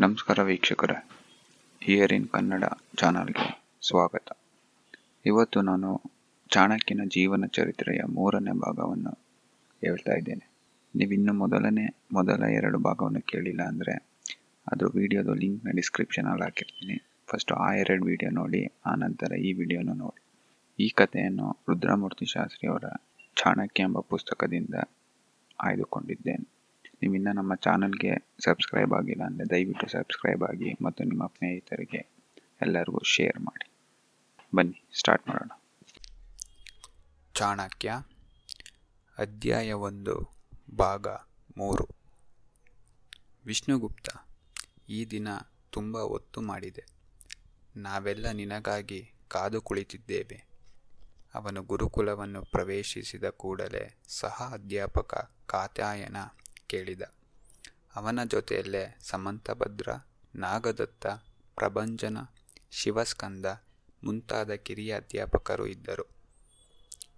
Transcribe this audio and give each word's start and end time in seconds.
ನಮಸ್ಕಾರ 0.00 0.42
ವೀಕ್ಷಕರೇ 0.42 1.08
here 1.82 2.12
in 2.12 2.28
Kannada 2.28 2.64
ಚಾನಲ್ಗೆ 2.96 3.68
ಸ್ವಾಗತ. 3.82 4.38
ಇವತ್ತು 5.26 5.60
ನಾನು 5.60 6.02
ಚಾಣಕ್ಯನ 6.50 7.00
ಜೀವನ 7.06 7.46
ಚರಿತ್ರೆಯ 7.46 8.00
ಮೂರನೇ 8.08 8.52
ಭಾಗವನ್ನು 8.52 9.18
ಹೇಳ್ತಾ 9.80 10.12
ಇದ್ದೇನೆ. 10.12 10.50
ನೀವು 10.96 11.12
ಇನ್ನು 11.12 11.32
ಮೊದಲನೇ, 11.32 11.96
ಮೊದಲ 12.12 12.42
ಎರಡು 12.42 12.78
ಭಾಗವನ್ನು 12.78 13.20
ಕೇಳಿಲ್ಲ 13.20 13.62
ಅಂದರೆ 13.62 14.06
ಅದು 14.72 14.88
ವಿಡಿಯೋದ 14.88 15.26
ಲಿಂಕ್ನ 15.26 15.70
ಡಿಸ್ಕ್ರಿಪ್ಷನಲ್ಲಿ 15.70 16.42
ಹಾಕಿರ್ತೀನಿ. 16.42 17.06
ಫಸ್ಟು 17.26 17.54
ಆ 17.54 17.72
ಎರಡು 17.74 18.04
ವಿಡಿಯೋ 18.04 18.30
ನೋಡಿ 18.30 18.66
ಆನಂತರ 18.66 19.04
ನಂತರ 19.04 19.34
ಈ 19.34 19.52
ವಿಡಿಯೋನ 19.52 19.88
ನೋಡಿ. 19.92 20.22
ಈ 20.78 20.88
ಕಥೆಯನ್ನು 20.88 21.64
ರುದ್ರಮೂರ್ತಿ 21.68 22.26
ಶಾಸ್ತ್ರಿ 22.26 22.68
ಅವರ 22.68 22.84
ಚಾಣಕ್ಯ 23.36 23.82
ಎಂಬ 23.82 23.98
ಪುಸ್ತಕದಿಂದ 23.98 24.74
ಆಯ್ದುಕೊಂಡಿದ್ದೇನೆ. 25.60 26.59
ನೀವು 27.02 27.14
ಇನ್ನೂ 27.14 27.32
ನಮ್ಮ 27.32 27.54
ಚಾನಲ್ಗೆ 27.54 28.12
ಸಬ್ಸ್ಕ್ರೈಬ್ 28.44 28.92
ಆಗಿಲ್ಲ 28.92 29.22
ಅಂದರೆ 29.22 29.50
ದಯವಿಟ್ಟು 29.50 29.86
ಸಬ್ಸ್ಕ್ರೈಬ್ 29.86 30.42
ಆಗಿ 30.42 30.76
ಮತ್ತು 30.82 31.04
ನಿಮ್ಮ 31.04 31.26
ಸ್ನೇಹಿತರಿಗೆ 31.26 32.20
ಎಲ್ಲರಿಗೂ 32.62 33.00
ಶೇರ್ 33.04 33.38
ಮಾಡಿ. 33.40 33.66
ಬನ್ನಿ, 34.54 34.88
ಸ್ಟಾರ್ಟ್ 34.98 35.28
ಮಾಡೋಣ. 35.28 35.50
ಚಾಣಕ್ಯ, 37.34 37.90
ಅಧ್ಯಾಯ 39.18 39.72
ಒಂದು, 39.72 40.44
ಭಾಗ 40.78 41.08
ಮೂರು. 41.56 41.88
ವಿಷ್ಣುಗುಪ್ತ 43.46 44.08
ಈ 44.88 45.04
ದಿನ 45.04 45.28
ತುಂಬ 45.70 45.96
ಒತ್ತು 45.96 46.40
ಮಾಡಿದೆ. 46.40 46.84
ನಾವೆಲ್ಲ 47.76 48.30
ನಿನಗಾಗಿ 48.30 49.12
ಕಾದು 49.28 49.62
ಕುಳಿತಿದ್ದೇವೆ. 49.62 50.50
ಅವನು 51.34 51.62
ಗುರುಕುಲವನ್ನು 51.62 52.42
ಪ್ರವೇಶಿಸಿದ 52.42 53.24
ಕೂಡಲೇ 53.24 53.98
ಸಹ 54.08 54.50
ಅಧ್ಯಾಪಕ 54.52 55.14
ಕಾತ್ಯಾಯನ 55.46 56.16
ಕೇಳಿದ. 56.70 57.02
ಅವನ 57.96 58.24
ಜೊತೆಯಲ್ಲೇ 58.24 58.98
ಸಮಂತಭದ್ರ, 59.02 59.88
ನಾಗದತ್ತ, 60.34 61.06
ಪ್ರಭಂಜನ, 61.54 62.18
ಶಿವಸ್ಕಂದ 62.70 63.46
ಮುಂತಾದ 64.04 64.54
ಕಿರಿಯ 64.54 64.96
ಅಧ್ಯಾಪಕರು 64.96 65.66
ಇದ್ದರು. 65.66 66.08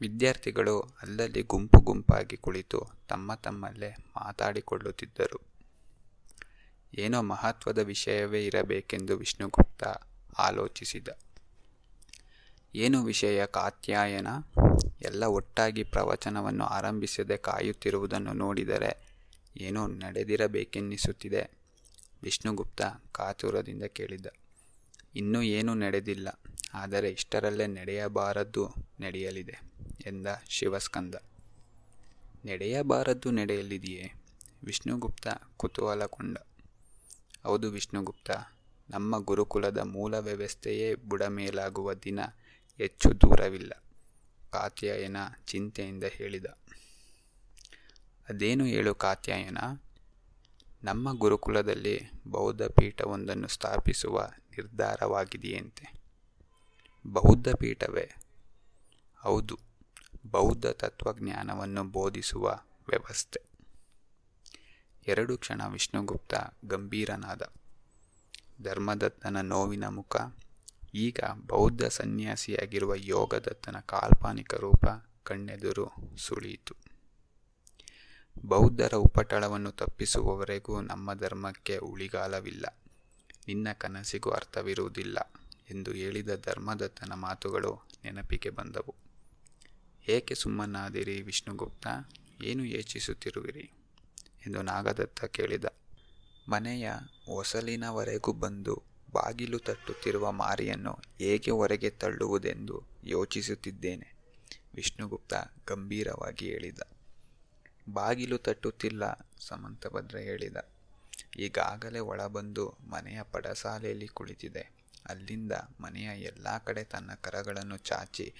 ವಿದ್ಯಾರ್ಥಿಗಳು 0.00 0.80
ಅಲ್ಲಲ್ಲಿ 0.80 1.42
ಗುಂಪು 1.42 1.80
ಗುಂಪಾಗಿ 1.80 2.36
ಕುಳಿತು 2.36 2.86
ತಮ್ಮ 3.08 3.34
ತಮ್ಮಲ್ಲೇ 3.34 3.90
ಮಾತಾಡಿಕೊಳ್ಳುತ್ತಿದ್ದರು. 3.90 5.40
ಏನೋ 6.94 7.22
ಮಹತ್ವದ 7.22 7.78
ವಿಷಯವೇ 7.78 8.46
ಇರಬೇಕೆಂದು 8.46 9.16
ವಿಷ್ಣುಗುಪ್ತ 9.16 9.84
ಆಲೋಚಿಸಿದ. 10.38 11.08
ಏನು 12.74 13.04
ವಿಷಯ 13.04 13.46
ಕಾತ್ಯಾಯನ? 13.46 14.28
ಎಲ್ಲ 15.02 15.24
ಒಟ್ಟಾಗಿ 15.24 15.84
ಪ್ರವಚನವನ್ನು 15.84 16.64
ಆರಂಭಿಸದೆ 16.64 17.36
ಕಾಯುತ್ತಿರುವುದನ್ನು 17.36 18.32
ನೋಡಿದರೆ 18.32 19.11
ಏನೋ 19.56 19.86
ನಡೆದಿರಬೇಕೆನ್ನಿಸುತ್ತಿದೆ. 19.86 21.50
ವಿಷ್ಣುಗುಪ್ತ 22.22 22.82
ಕಾತುರದಿಂದ 23.12 23.82
ಕೇಳಿದ 23.82 24.26
ಇನ್ನೂ 25.14 25.42
ಏನೂ 25.42 25.74
ನಡೆದಿಲ್ಲ. 25.74 26.40
ಆದರೆ 26.74 27.10
ಇಷ್ಟರಲ್ಲೇ 27.10 27.66
ನಡೆಯಬಾರದ್ದು 27.66 28.68
ನಡೆಯಲಿದೆ 29.00 29.60
ಎಂದ 30.06 30.26
ಶಿವಸ್ಕಂದ. 30.48 31.14
ನಡೆಯಬಾರದ್ದು 32.44 33.30
ನಡೆಯಲಿದೆಯೇ? 33.30 34.12
ವಿಷ್ಣುಗುಪ್ತ 34.64 35.28
ಕುತೂಹಲಗೊಂಡ. 35.56 36.38
ಹೌದು 37.42 37.70
ವಿಷ್ಣುಗುಪ್ತ, 37.70 38.30
ನಮ್ಮ 38.90 39.18
ಗುರುಕುಲದ 39.18 39.78
ಮೂಲ 39.78 40.14
ವ್ಯವಸ್ಥೆಯೇ 40.14 40.94
ಬುಡಮೇಲಾಗುವ 40.94 41.94
ದಿನ 41.94 42.20
ಹೆಚ್ಚು 42.78 43.20
ದೂರವಿಲ್ಲ. 43.20 43.72
ಕಾತ್ಯಾಯನ 44.50 45.16
ಚಿಂತೆಯಿಂದ 45.46 46.04
ಹೇಳಿದ. 46.04 46.46
ಅದೇನು 48.28 48.64
ಹೇಳು 48.64 48.94
ಕಾತ್ಯಾಯನ? 48.94 49.58
ನಮ್ಮ 50.82 51.12
ಗುರುಕುಲದಲ್ಲಿ 51.12 52.10
ಬೌದ್ಧ 52.26 52.62
ಪೀಠವೊಂದನ್ನು 52.62 53.48
ಸ್ಥಾಪಿಸುವ 53.48 54.30
ನಿರ್ಧಾರವಾಗಿದೆಯಂತೆ. 54.50 55.94
ಬೌದ್ಧ 57.06 57.48
ಪೀಠವೇ 57.48 58.10
ಹೌದು, 59.18 59.58
ಬೌದ್ಧ 60.30 60.66
ತತ್ವಜ್ಞಾನವನ್ನು 60.66 61.84
ಬೋಧಿಸುವ 61.84 62.60
ವ್ಯವಸ್ಥೆ. 62.88 63.40
ಎರಡು 65.06 65.38
ಕ್ಷಣ 65.38 65.62
ವಿಷ್ಣುಗುಪ್ತ 65.66 66.34
ಗಂಭೀರನಾದ. 66.64 67.42
ಧರ್ಮದತ್ತನ 68.62 69.40
ನೋವಿನ 69.40 69.88
ಮುಖ, 69.88 70.16
ಈಗ 70.94 71.20
ಬೌದ್ಧ 71.46 71.84
ಸನ್ಯಾಸಿಯಾಗಿರುವ 71.84 72.94
ಯೋಗದತ್ತನ 72.94 73.76
ಕಾಲ್ಪನಿಕ 73.78 74.54
ರೂಪ 74.54 74.84
ಕಣ್ಣೆದುರು 75.24 75.92
ಸುಳಿಯಿತು. 76.16 76.81
ಬೌದ್ಧರ 78.38 78.94
ಉಪಟಳವನ್ನು 78.94 79.72
ತಪ್ಪಿಸುವವರೆಗೂ 79.72 80.80
ನಮ್ಮ 80.80 81.14
ಧರ್ಮಕ್ಕೆ 81.14 81.76
ಉಳಿಗಾಲವಿಲ್ಲ. 81.76 82.78
ನಿನ್ನ 83.48 83.72
ಕನಸಿಗೂ 83.72 84.30
ಅರ್ಥವಿರುವುದಿಲ್ಲ 84.30 85.18
ಎಂದು 85.70 85.92
ಹೇಳಿದ 85.92 86.28
ಧರ್ಮದತ್ತನ 86.46 87.12
ಮಾತುಗಳು 87.14 87.88
ನೆನಪಿಗೆ 88.04 88.50
ಬಂದವು. 88.50 88.94
ಏಕೆ 90.08 90.34
ಸುಮ್ಮನಾದಿರಿ 90.34 91.22
ವಿಷ್ಣುಗುಪ್ತ? 91.22 91.86
ಏನು 92.44 92.64
ಯೋಚಿಸುತ್ತಿರುವಿರಿ? 92.64 93.70
ಎಂದು 94.46 94.62
ನಾಗದತ್ತ 94.62 95.24
ಕೇಳಿದ. 95.24 95.64
ಮನೆಯ 96.48 96.90
ಹೊಸಲಿನವರೆಗೂ 97.26 98.32
ಬಂದು 98.32 98.82
ಬಾಗಿಲು 99.12 99.58
ತಟ್ಟುತ್ತಿರುವ 99.58 100.32
ಮಾರಿಯನ್ನು 100.32 100.92
ಹೇಗೆ 101.18 101.50
ಹೊರಗೆ 101.50 101.90
ತಳ್ಳುವುದೆಂದು 101.90 102.82
ಯೋಚಿಸುತ್ತಿದ್ದೇನೆ, 103.04 104.14
ವಿಷ್ಣುಗುಪ್ತ 104.74 105.34
ಗಂಭೀರವಾಗಿ 105.68 106.46
ಹೇಳಿದ. 106.46 106.78
ಬಾಗಿಲು 107.88 108.38
ತಟ್ಟುತ್ತಿಲ್ಲ, 108.38 109.28
ಸಮಂತಭದ್ರ 109.40 110.16
ಹೇಳಿದ. 110.16 110.56
ಈಗಾಗಲೇ 111.38 111.98
ಒಳಬಂದು 111.98 112.78
ಮನೆಯ 112.88 113.22
ಪಡಸಾಲೆಯಲ್ಲಿ 113.22 114.06
ಕುಳಿತಿದೆ. 114.06 114.70
ಅಲ್ಲಿಂದ 115.06 115.52
ಮನೆಯ 115.52 116.04
ಎಲ್ಲ 116.04 116.58
ಕಡೆ 116.58 116.84
ತನ್ನ 116.84 117.14
ಕರಗಳನ್ನು 117.14 117.76
ಚಾಚಿ 117.76 118.34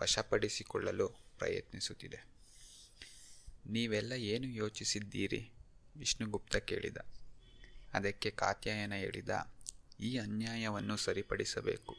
ವಶಪಡಿಸಿಕೊಳ್ಳಲು 0.00 1.08
ಪ್ರಯತ್ನಿಸುತ್ತಿದೆ. 1.38 2.26
ನೀವೆಲ್ಲ 3.66 4.12
ಏನು 4.12 4.46
ಯೋಚಿಸಿದ್ದೀರಿ? 4.46 5.52
ವಿಷ್ಣುಗುಪ್ತ 5.96 6.56
ಕೇಳಿದ. 6.56 6.96
ಅದಕ್ಕೆ 7.94 8.30
ಕಾತ್ಯಾಯನ 8.30 8.92
ಹೇಳಿದ, 8.92 9.30
ಈ 10.00 10.18
ಅನ್ಯಾಯವನ್ನು 10.18 10.96
ಸರಿಪಡಿಸಬೇಕು. 10.96 11.94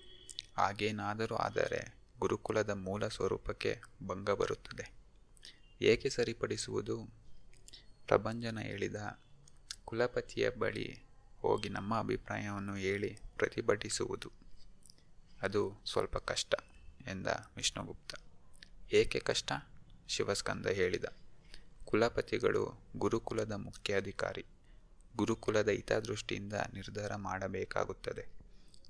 ಹಾಗೇನಾದರೂ 0.57 1.35
ಆದರೆ 1.35 1.95
ಗುರುಕುಲದ 2.19 2.69
ಮೂಲ 2.69 3.07
ಸ್ವರೂಪಕ್ಕೆ 3.07 3.81
ಭಂಗ 4.07 4.29
ಬರುತ್ತದೆ. 4.29 5.04
ಏಕೆ 5.81 6.09
ಸರಿಪಡಿಸುವುದು? 6.09 7.09
ಪ್ರಭಂಜನ 8.07 8.59
ಹೇಳಿದ 8.59 9.19
ಕುಲಪತಿಯ 9.85 10.49
ಬಳಿ 10.49 11.03
ಹೋಗಿ 11.39 11.69
ನಮ್ಮ 11.69 11.99
ಅಭಿಪ್ರಾಯವನ್ನು 11.99 12.75
ಹೇಳಿ 12.75 13.17
ಪ್ರತಿಭಟಿಸುವುದು. 13.37 14.31
ಅದು 15.41 15.77
ಸ್ವಲ್ಪ 15.85 16.17
ಕಷ್ಟ 16.17 16.55
ಎಂದ 17.07 17.27
ವಿಷ್ಣುಗುಪ್ತ. 17.27 18.13
ಏಕೆ 18.93 19.19
ಕಷ್ಟ? 19.19 19.51
ಶಿವಸ್ಕಂದ 20.07 20.65
ಹೇಳಿದ. 20.65 21.05
ಕುಲಪತಿಗಳು 21.85 22.79
ಗುರುಕುಲದ 22.97 23.51
ಮುಖ್ಯಾಧಿಕಾರಿ. 23.51 24.45
ಗುರುಕುಲದ 25.15 25.69
ಹಿತದೃಷ್ಟಿಯಿಂದ 25.69 26.53
ನಿರ್ಧಾರ 26.53 27.15
ಮಾಡಬೇಕಾಗುತ್ತದೆ. 27.15 28.25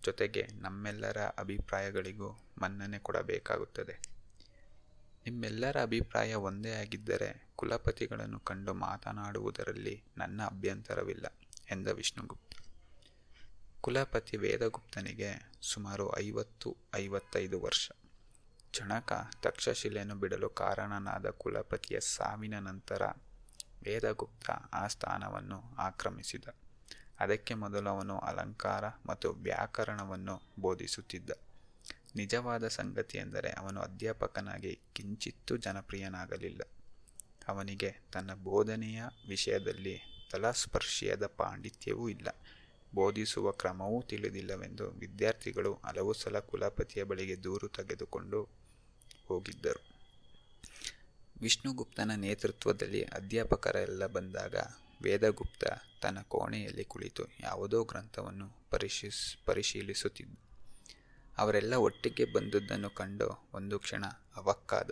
ಜೊತೆಗೆ 0.03 0.47
ನಮ್ಮೆಲ್ಲರ 0.53 1.18
ಅಭಿಪ್ರಾಯಗಳಿಗೂ 1.18 2.44
ಮನ್ನಣೆ 2.62 3.00
ಕೊಡಬೇಕಾಗುತ್ತದೆ. 3.00 4.15
ನಿಮ್ಮೆಲ್ಲರ 5.25 5.81
ಅಭಿಪ್ರಾಯ 5.81 6.34
ಒಂದೇ 6.34 6.72
ಆಗಿದ್ದರೆ 6.72 7.47
ಕುಲಪತಿಗಳನ್ನು 7.56 8.40
ಕಂಡು 8.40 8.74
ಮಾತನಾಡುವುದರಲ್ಲಿ 8.74 10.03
ನನ್ನ 10.18 10.41
ಅಭ್ಯಂತರವಿಲ್ಲ, 10.46 11.25
ಎಂದ 11.72 11.88
ವಿಷ್ಣುಗುಪ್ತ. 11.88 12.53
ಕುಲಪತಿ 13.81 14.38
ವೇದಗುಪ್ತನಿಗೆ 14.38 15.52
ಸುಮಾರು 15.62 16.19
ಐವತ್ತು, 16.19 16.78
ಐವತ್ತೈದು 16.96 17.62
ವರ್ಷ. 17.62 17.91
ಚಣಕ 18.74 19.13
ತಕ್ಷಶಿಲೆಯನ್ನು 19.41 20.16
ಬಿಡಲು 20.16 20.50
ಕಾರಣನಾದ 20.50 21.30
ಕುಲಪತಿಯ 21.30 22.00
ಸಾವಿನ 22.00 22.59
ನಂತರ 22.59 23.02
ವೇದಗುಪ್ತ 23.84 24.50
ಆ 24.74 24.88
ಸ್ಥಾನವನ್ನು 24.88 25.75
ಆಕ್ರಮಿಸಿದ. 25.75 26.47
ಅದಕ್ಕೆ 27.19 27.53
ಮೊದಲು 27.53 27.90
ಅವನು 27.90 28.19
ಅಲಂಕಾರ 28.19 28.83
ಮತ್ತು 29.06 29.31
ವ್ಯಾಕರಣವನ್ನು 29.31 30.42
ಬೋಧಿಸುತ್ತಿದ್ದ. 30.60 31.30
ನಿಜವಾದ 32.15 32.67
ಸಂಗತಿ 32.67 33.17
ಎಂದರೆ 33.17 33.50
ಅವನು 33.50 33.81
ಅಧ್ಯಾಪಕನಾಗಿ 33.81 34.79
ಕಿಂಚಿತ್ತೂ 34.94 35.57
ಜನಪ್ರಿಯನಾಗಲಿಲ್ಲ. 35.57 36.62
ಅವನಿಗೆ 37.47 37.95
ತನ್ನ 38.13 38.33
ಬೋಧನೆಯ 38.33 39.03
ವಿಷಯದಲ್ಲಿ 39.27 40.01
ತಲಾಸ್ಪರ್ಶಿಯಾದ 40.31 41.25
ಪಾಂಡಿತ್ಯವೂ 41.25 42.09
ಇಲ್ಲ. 42.09 42.27
ಬೋಧಿಸುವ 42.95 43.51
ಕ್ರಮವೂ 43.51 44.01
ತಿಳಿದಿಲ್ಲವೆಂದು 44.01 44.89
ವಿದ್ಯಾರ್ಥಿಗಳು 44.89 45.73
ಹಲವು 45.73 46.13
ಸಲ 46.13 46.39
ಕುಲಪತಿಯ 46.39 47.03
ಬಳಿಗೆ 47.03 47.44
ದೂರು 47.44 47.67
ತೆಗೆದುಕೊಂಡು 47.67 48.50
ಹೋಗಿದ್ದರು. 49.27 49.95
ವಿಷ್ಣುಗುಪ್ತನ 51.41 52.12
ನೇತೃತ್ವದಲ್ಲಿ 52.15 53.03
ಅಧ್ಯಾಪಕರೆಲ್ಲ 53.03 54.07
ಬಂದಾಗ 54.07 54.56
ವೇದಗುಪ್ತ 55.01 55.63
ತನ್ನ 56.01 56.21
ಕೋಣೆಯಲ್ಲಿ 56.21 56.83
ಕುಳಿತು 56.83 57.23
ಯಾವುದೋ 57.39 57.83
ಗ್ರಂಥವನ್ನು 57.83 58.69
ಪರಿಶೀಸ್ 58.69 59.45
ಪರಿಶೀಲಿಸುತ್ತಿದ್ದ. 59.45 60.38
ಅವರೆಲ್ಲ 61.38 61.74
ಒಟ್ಟಿಗೆ 61.74 62.26
ಬಂದದ್ದನ್ನು 62.26 62.90
ಕಂಡು 62.90 63.48
ಒಂದು 63.54 63.80
ಕ್ಷಣ 63.80 64.06
ಅವಕ್ಕಾದ. 64.36 64.92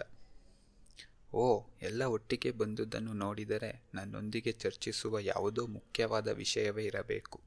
ಓ, 1.34 1.64
ಎಲ್ಲ 1.82 2.04
ಒಟ್ಟಿಗೆ 2.04 2.52
ಬಂದದ್ದನ್ನು 2.52 3.14
ನೋಡಿದರೆ 3.14 3.84
ನನ್ನೊಂದಿಗೆ 3.94 4.52
ಚರ್ಚಿಸುವ 4.52 5.20
ಯಾವುದೋ 5.20 5.66
ಮುಖ್ಯವಾದ 5.66 6.28
ವಿಷಯವೇ 6.28 6.86
ಇರಬೇಕು. 6.86 7.42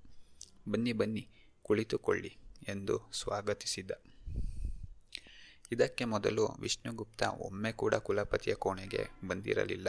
ಬನ್ನಿ 0.69 0.93
ಬನ್ನಿ, 0.93 1.29
ಕುಳಿತುಕೊಳ್ಳಿ 1.63 2.37
ಎಂದು 2.69 3.11
ಸ್ವಾಗತಿಸಿದ. 3.13 3.91
ಇದಕ್ಕೆ 5.73 6.05
ಮೊದಲು 6.05 6.47
ವಿಷ್ಣುಗುಪ್ತ 6.47 7.23
ಒಮ್ಮೆ 7.23 7.73
ಕೂಡ 7.73 7.95
ಕುಲಪತಿಯ 7.95 8.55
ಕೋಣೆಗೆ 8.55 9.09
ಬಂದಿರಲಿಲ್ಲ. 9.29 9.89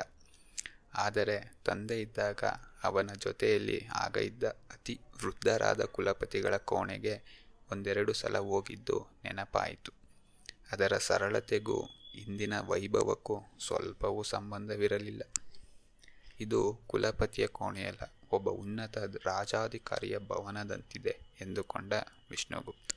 ಆದರೆ 0.94 1.54
ತಂದೆ 1.66 2.02
ಇದ್ದಾಗ 2.02 2.44
ಅವನ 2.84 3.10
ಜೊತೆಯಲ್ಲಿ 3.18 3.86
ಆಗ 3.86 4.18
ಇದ್ದ 4.18 4.44
ಅತಿ 4.44 5.00
ವೃದ್ಧರಾದ 5.24 5.84
ಕುಲಪತಿಗಳ 5.84 6.58
ಕೋಣೆಗೆ 6.58 7.47
ಒಂದೆರಡು 7.72 8.14
ಸಲ 8.14 8.38
ಹೋಗಿದ್ದು 8.38 9.08
ನೆನಪಾಯಿತು. 9.24 9.92
ಅದರ 10.72 10.98
ಸರಳತೆಗೂ 10.98 11.90
ಇಂದಿನ 12.16 12.60
ವೈಭವಕ್ಕೂ 12.60 13.40
ಸ್ವಲ್ಪವೂ 13.68 14.24
ಸಂಬಂಧವಿರಲಿಲ್ಲ. 14.24 15.22
ಇದು 16.40 16.80
ಕುಲಪತಿಯ 16.88 17.48
ಕೋಣೆಯಲ್ಲ, 17.48 18.14
ಒಬ್ಬ 18.32 18.50
ಉನ್ನತ 18.50 18.98
ರಾಜಾಧಿಕಾರಿಯ 18.98 20.20
ಭವನದಂತಿದೆ 20.20 21.20
ಎಂದುಕೊಂಡ 21.42 21.94
ವಿಷ್ಣುಗುಪ್ತ. 22.30 22.92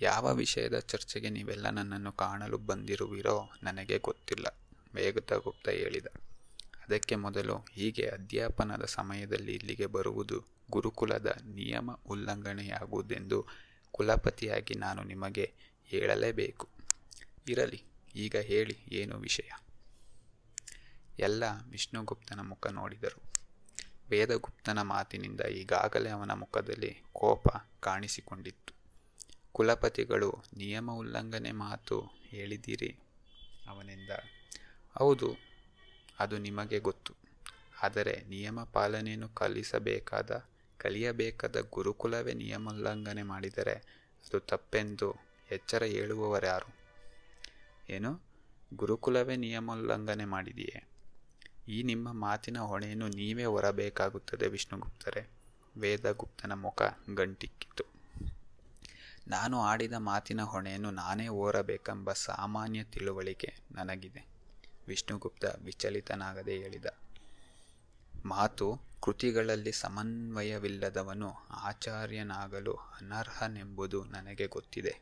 ಯಾವ 0.00 0.34
ವಿಷಯದ 0.34 0.78
ಚರ್ಚೆಗೆ 0.78 1.30
ನೀವೆಲ್ಲ 1.30 1.70
ನನ್ನನ್ನು 1.70 2.12
ಕಾಣಲು 2.12 2.58
ಬಂದಿರುವಿರೋ 2.58 3.50
ನನಗೆ 3.62 3.98
ಗೊತ್ತಿಲ್ಲ 3.98 4.46
ವೇಗದಗುಪ್ತ 4.94 5.68
ಹೇಳಿದ. 5.68 6.06
ಅದಕ್ಕೆ 6.84 7.16
ಮೊದಲು 7.16 7.56
ಹೀಗೆ 7.72 8.06
ಅಧ್ಯಾಪನದ 8.08 8.84
ಸಮಯದಲ್ಲಿ 8.84 9.54
ಇಲ್ಲಿಗೆ 9.54 9.86
ಬರುವುದು 9.86 10.59
ಗುರುಕುಲದ 10.70 11.26
ನಿಯಮ 11.26 11.90
ಉಲ್ಲಂಘನೆಯಾಗುವುದೆಂದು 12.06 13.46
ಕುಲಪತಿಯಾಗಿ 13.92 14.74
ನಾನು 14.74 15.02
ನಿಮಗೆ 15.02 15.52
ಹೇಳಲೇಬೇಕು. 15.84 16.68
ಇರಲಿ, 17.48 17.82
ಈಗ 18.14 18.36
ಹೇಳಿ, 18.36 18.76
ಏನು 18.92 19.16
ವಿಷಯ? 19.18 19.50
ಎಲ್ಲ 21.18 21.44
ವಿಷ್ಣುಗುಪ್ತನ 21.70 22.40
ಮುಖ 22.40 22.66
ನೋಡಿದರು. 22.66 23.22
ವೇದಗುಪ್ತನ 24.10 24.82
ಮಾತಿನಿಂದ 24.82 25.40
ಈಗಾಗಲೇ 25.40 26.10
ಅವನ 26.10 26.32
ಮುಖದಲ್ಲಿ 26.32 27.02
ಕೋಪ 27.12 27.48
ಕಾಣಿಸಿಕೊಂಡಿತ್ತು. 27.80 28.74
ಕುಲಪತಿಗಳು 29.52 30.30
ನಿಯಮ 30.56 30.90
ಉಲ್ಲಂಘನೆ 30.92 31.52
ಮಾತು 31.52 32.00
ಹೇಳಿದಿರಿ 32.22 32.98
ಅವನಿಂದ. 33.68 34.10
ಹೌದು, 34.98 35.36
ಅದು 36.18 36.38
ನಿಮಗೆ 36.38 36.78
ಗೊತ್ತು. 36.78 37.14
ಆದರೆ 37.82 38.14
ನಿಯಮ 38.28 38.60
ಪಾಲನೆಯನ್ನು 38.62 39.28
ಕಲಿಸಬೇಕಾದ 39.28 40.49
ಕಲಿಯಬೇಕಾದ 40.80 41.56
ಗುರುಕುಲವೇ 41.60 42.34
ನಿಯಮ 42.34 42.70
ಉಲ್ಲಂಘನೆ 42.70 43.22
ಮಾಡಿದರೆ 43.22 43.72
ಅದು 43.72 44.40
ತಪ್ಪೆಂದು 44.40 45.14
ಎಚ್ಚರ 45.50 45.82
ಹೇಳುವವರ್ಯಾರು 45.82 46.74
ಏನು? 47.90 48.20
ಗುರುಕುಲವೇ 48.74 49.36
ನಿಯಮ 49.36 49.72
ಉಲ್ಲಂಘನೆ 49.72 50.24
ಮಾಡಿದೆಯೇ? 50.24 50.88
ಈ 51.68 51.82
ನಿಮ್ಮ 51.82 52.12
ಮಾತಿನ 52.12 52.58
ಹೊಣೆಯನ್ನು 52.58 53.08
ನೀವೇ 53.08 53.44
ಹೊರಬೇಕಾಗುತ್ತದೆ 53.44 54.48
ವಿಷ್ಣುಗುಪ್ತರೆ. 54.48 55.30
ವೇದಗುಪ್ತನ 55.80 56.52
ಮುಖ 56.52 56.82
ಗಂಟಿಕ್ಕಿತು. 57.14 57.84
ನಾನು 59.28 59.60
ಆಡಿದ 59.60 59.92
ಮಾತಿನ 59.98 60.42
ಹೊಣೆಯನ್ನು 60.42 60.90
ನಾನೇ 60.90 61.28
ಓರಬೇಕೆಂಬ 61.28 62.12
ಸಾಮಾನ್ಯ 62.12 62.84
ತಿಳುವಳಿಕೆ 62.84 63.54
ನನಗಿದೆ. 63.72 64.26
ವಿಷ್ಣುಗುಪ್ತ 64.88 65.44
ವಿಚಲಿತನಾಗದೆ 65.64 66.56
ಹೇಳಿದ 66.56 66.84
ಮಾತು 68.24 68.89
ಕೃತಿಗಳಲ್ಲಿ 69.00 69.72
ಸಮನ್ವಯವಿಲ್ಲದವನು 69.72 71.30
ಆಚಾರ್ಯನಾಗಲು 71.50 72.72
ಅನರ್ಹನೆಂಬುದು 72.72 74.04
ನನಗೆ 74.04 74.46
ಗೊತ್ತಿದೆ. 74.46 75.00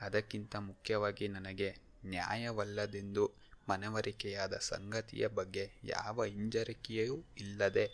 ಅದಕ್ಕಿಂತ 0.00 0.56
ಮುಖ್ಯವಾಗಿ 0.56 1.28
ನನಗೆ 1.28 1.76
ನ್ಯಾಯವಲ್ಲದೆಂದು 2.04 3.30
ಮನವರಿಕೆಯಾದ 3.68 4.54
ಸಂಗತಿಯ 4.54 5.28
ಬಗ್ಗೆ 5.28 5.70
ಯಾವ 5.84 6.24
ಹಿಂಜರಿಕೆಯೂ 6.24 7.24
ಇಲ್ಲದೆ 7.38 7.86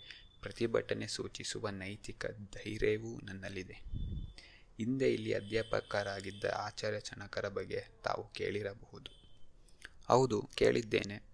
ಪ್ರತಿಭಟನೆ 0.43 1.07
ಸೂಚಿಸುವ 1.07 1.69
ನೈತಿಕ 1.69 2.27
ಧೈರ್ಯವೂ 2.27 3.21
ನನ್ನಲ್ಲಿದೆ. 3.21 3.75
ಹಿಂದೆ 4.77 5.15
ಇಲ್ಲಿ 5.15 5.33
ಅಧ್ಯಾಪಕರಾಗಿದ್ದ 5.33 6.45
ಆಚಾರ್ಯ 6.45 7.01
ಚಣಕರ 7.01 7.49
ಬಗ್ಗೆ 7.49 7.85
ತಾವು 8.05 8.33
ಕೇಳಿರಬಹುದು. 8.33 9.11
ಹೌದು, 10.07 10.51
ಕೇಳಿದ್ದೇನೆ. 10.55 11.28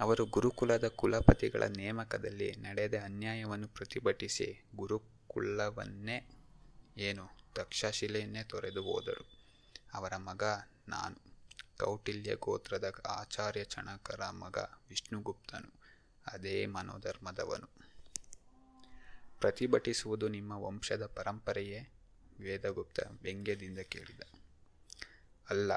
ಅವರು 0.00 0.26
ಗುರುಕುಲದ 0.26 0.88
ಕುಲಪತಿಗಳ 0.88 1.62
ನೇಮಕದಲ್ಲಿ 1.62 2.56
ನಡೆದ 2.56 2.94
ಅನ್ಯಾಯವನ್ನು 3.04 3.68
ಪ್ರತಿಭಟಿಸಿ 3.68 4.64
ಗುರುಕುಲವನ್ನೇ 4.76 6.30
ಏನು 6.96 7.28
ತಕ್ಷಶಿಲೆಯನ್ನೇ 7.54 8.42
ತೊರೆದು 8.42 8.82
ಹೋದರು. 8.82 9.30
ಅವರ 9.94 10.16
ಮಗ 10.16 10.42
ನಾನು. 10.88 11.34
ಕೌಟಿಲ್ಯ 11.78 12.34
ಗೋತ್ರದ 12.34 12.92
ಆಚಾರ್ಯ 13.06 13.64
ಚಣಕರ 13.64 14.20
ಮಗ 14.30 14.58
ವಿಷ್ಣುಗುಪ್ತನು. 14.88 15.80
ಅದೇ 16.26 16.66
ಮನೋಧರ್ಮದವನು. 16.66 17.66
ಪ್ರತಿಭಟಿಸುವುದು 19.40 20.28
ನಿಮ್ಮ 20.28 20.52
ವಂಶದ 20.52 21.06
ಪರಂಪರೆಯೇ? 21.06 21.92
ವೇದಗುಪ್ತ 22.40 23.00
ವ್ಯಂಗ್ಯದಿಂದ 23.22 23.78
ಕೇಳಿದ. 23.78 24.22
ಅಲ್ಲ 25.50 25.72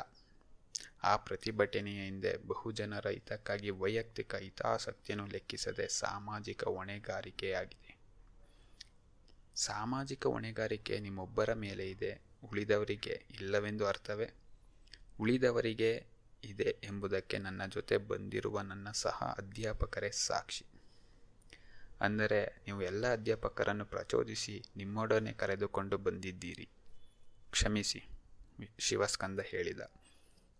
ಆ 1.04 1.16
ಪ್ರತಿಭಟನೆಯ 1.16 2.04
ಹಿಂದೆ 2.04 2.38
ಬಹುಜನರ 2.38 3.08
ಹಿತಕ್ಕಾಗಿ 3.08 3.70
ವೈಯಕ್ತಿಕ 3.70 4.36
ಹಿತಾಸಕ್ತಿಯನ್ನು 4.36 5.28
ಲೆಕ್ಕಿಸದೆ 5.28 5.88
ಸಾಮಾಜಿಕ 5.88 6.64
ಹೊಣೆಗಾರಿಕೆಯಾಗಿದೆ. 6.64 7.98
ಸಾಮಾಜಿಕ 9.56 10.28
ಹೊಣೆಗಾರಿಕೆ 10.28 11.00
ನಿಮ್ಮೊಬ್ಬರ 11.00 11.54
ಮೇಲೆ 11.54 11.90
ಇದೆ, 11.90 12.22
ಉಳಿದವರಿಗೆ 12.52 13.26
ಇಲ್ಲವೆಂದು 13.32 13.88
ಅರ್ಥವೇ? 13.88 14.30
ಉಳಿದವರಿಗೆ 15.20 16.06
ಇದೆ 16.44 16.76
ಎಂಬುದಕ್ಕೆ 16.84 17.38
ನನ್ನ 17.38 17.66
ಜೊತೆ 17.66 17.98
ಬಂದಿರುವ 17.98 18.62
ನನ್ನ 18.62 18.92
ಸಹ 18.92 19.36
ಅಧ್ಯಾಪಕರೇ 19.38 20.12
ಸಾಕ್ಷಿ. 20.12 20.66
ಅಂದರೆ, 22.02 22.64
ನೀವು 22.66 22.82
ಎಲ್ಲ 22.82 23.14
ಅಧ್ಯಾಪಕರನ್ನು 23.14 23.86
ಪ್ರಚೋದಿಸಿ 23.86 24.64
ನಿಮ್ಮೊಡನೆ 24.76 25.34
ಕರೆದುಕೊಂಡು 25.34 25.98
ಬಂದಿದ್ದೀರಿ. 25.98 26.70
ಕ್ಷಮಿಸಿ, 27.52 28.04
ಶಿವಸ್ಕಂದ 28.80 29.40
ಹೇಳಿದ. 29.40 29.82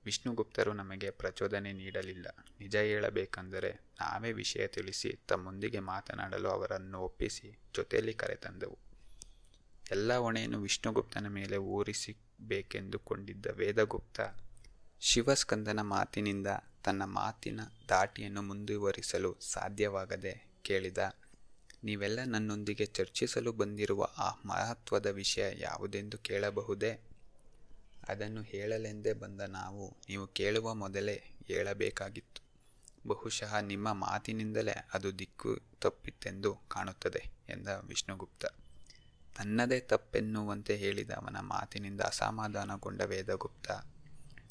ವಿಷ್ಣುಗುಪ್ತರು 0.08 0.72
ನಮಗೆ 0.74 1.10
ಪ್ರಚೋದನೆ 1.12 1.72
ನೀಡಲಿಲ್ಲ. 1.74 2.28
ನಿಜ 2.60 2.76
ಹೇಳಬೇಕೆಂದರೆ 2.90 3.72
ನಾವೇ 4.00 4.32
ವಿಷಯ 4.32 4.66
ತಿಳಿಸಿ 4.68 5.10
ತಮ್ಮೊಂದಿಗೆ 5.30 5.80
ಮಾತನಾಡಲು 5.92 6.50
ಅವರನ್ನು 6.50 7.00
ಒಪ್ಪಿಸಿ 7.00 7.50
ಜೊತೆಯಲ್ಲಿ 7.76 8.14
ಕರೆತಂದೆವು. 8.14 8.78
ಎಲ್ಲ 9.92 10.18
ಹೊಣೆಯನ್ನು 10.18 10.60
ವಿಷ್ಣುಗುಪ್ತನ 10.62 11.28
ಮೇಲೆ 11.30 11.58
ಊರಿಸಬೇಕೆಂದುಕೊಂಡಿದ್ದ 11.58 13.46
ವೇದಗುಪ್ತ 13.56 14.20
ಶಿವಸ್ಕಂದನ 15.02 15.82
ಮಾತಿನಿಂದ 15.82 16.50
ತನ್ನ 16.86 17.04
ಮಾತಿನ 17.18 17.62
ದಾಟಿಯನ್ನು 17.90 18.42
ಮುಂದುವರಿಸಲು 18.42 19.32
ಸಾಧ್ಯವಾಗದೆ 19.46 20.34
ಕೇಳಿದ, 20.62 21.02
ನೀವೆಲ್ಲ 21.84 22.20
ನನ್ನೊಂದಿಗೆ 22.26 22.86
ಚರ್ಚಿಸಲು 22.98 23.52
ಬಂದಿರುವ 23.54 24.04
ಆ 24.18 24.30
ಮಹತ್ವದ 24.46 25.08
ವಿಷಯ 25.14 25.46
ಯಾವುದೆಂದು 25.60 26.18
ಕೇಳಬಹುದೇ? 26.18 26.92
ಅದನ್ನು 28.10 28.42
ಹೇಳಲೆಂದೇ 28.42 29.14
ಬಂದ 29.14 29.42
ನಾವು, 29.42 29.98
ನೀವು 30.10 30.28
ಕೇಳುವ 30.28 30.74
ಮೊದಲೇ 30.74 31.24
ಹೇಳಬೇಕಾಗಿತ್ತು. 31.48 32.48
ಬಹುಶಃ 33.08 33.60
ನಿಮ್ಮ 33.60 33.94
ಮಾತಿನಿಂದಲೇ 33.94 34.88
ಅದು 34.94 35.20
ದಿಕ್ಕು 35.20 35.58
ತಪ್ಪಿತ್ತೆಂದು 35.82 36.56
ಕಾಣುತ್ತದೆ 36.56 37.32
ಎಂದ 37.50 37.68
ವಿಷ್ಣುಗುಪ್ತ. 37.68 38.46
ತನ್ನದೇ 39.36 39.80
ತಪ್ಪೆನ್ನುವಂತೆ 39.80 40.76
ಹೇಳಿದ 40.76 41.12
ಅವನ 41.12 41.38
ಮಾತಿನಿಂದ 41.40 42.02
ಅಸಮಾಧಾನಗೊಂಡ 42.02 43.02
ವೇದಗುಪ್ತ. 43.02 43.72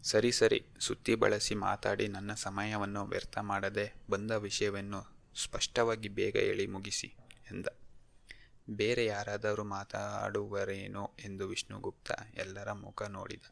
ಸರಿ 0.02 0.32
ಸರಿ, 0.32 0.66
ಸುತ್ತಿ 0.80 1.14
ಬಳಸಿ 1.14 1.54
ಮಾತಾಡಿ 1.54 2.08
ನನ್ನ 2.08 2.34
ಸಮಯವನ್ನು 2.34 3.04
ವ್ಯರ್ಥ 3.04 3.38
ಮಾಡದೆ 3.38 3.94
ಬಂದ 4.10 4.30
ವಿಷಯವನ್ನು 4.30 5.16
ಸ್ಪಷ್ಟವಾಗಿ 5.42 6.08
ಬೇಗ 6.08 6.36
ಹೇಳಿ 6.36 6.66
ಮುಗಿಸಿ 6.66 7.06
ಎಂದ. 7.52 7.66
ಬೇರೆ 8.70 9.06
ಯಾರಾದರೂ 9.06 9.64
ಮಾತಾಡುವರೇನೋ 9.64 11.10
ಎಂದು 11.24 11.48
ವಿಷ್ಣುಗುಪ್ತ 11.48 12.12
ಎಲ್ಲರ 12.34 12.72
ಮುಖ 12.72 13.02
ನೋಡಿದ. 13.02 13.42